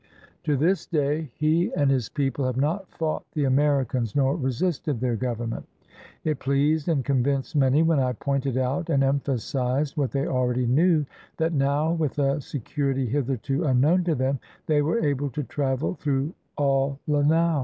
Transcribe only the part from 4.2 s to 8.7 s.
resisted their government. It pleased and convinced many when I pointed